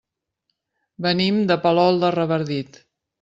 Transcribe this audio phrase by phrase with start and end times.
[1.05, 2.81] Venim de Palol de Revardit.